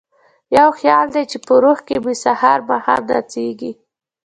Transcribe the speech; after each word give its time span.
یو 0.57 0.69
خیال 0.79 1.07
دی 1.15 1.23
چې 1.31 1.37
په 1.45 1.53
روح 1.63 1.79
کې 1.87 1.97
مې 2.03 2.13
سهار 2.23 2.59
ماښام 2.69 3.01
نڅیږي 3.09 3.71